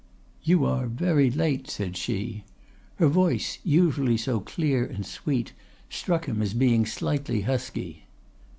"'You 0.41 0.65
are 0.65 0.87
very 0.87 1.29
late,' 1.29 1.69
said 1.69 1.95
she.—Her 1.95 3.07
voice, 3.07 3.59
usually 3.63 4.17
so 4.17 4.39
clear 4.39 4.83
and 4.83 5.05
sweet, 5.05 5.53
struck 5.91 6.25
him 6.25 6.41
as 6.41 6.55
being 6.55 6.87
slightly 6.87 7.41
husky. 7.41 8.05